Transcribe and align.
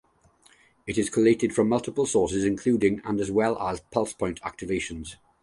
It 0.87 0.97
is 0.97 1.11
collated 1.11 1.53
from 1.53 1.69
multiple 1.69 2.07
sources 2.07 2.43
including 2.43 3.01
and 3.05 3.21
as 3.21 3.29
well 3.29 3.61
as 3.61 3.81
PulsePoint 3.93 4.39
activations. 4.39 5.17